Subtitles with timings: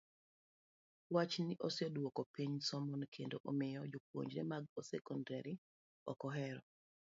[1.15, 5.45] Wachni oseduoko piny somoni kendo omiyo jopuonjre mag sekondar
[6.11, 6.61] ok ohere.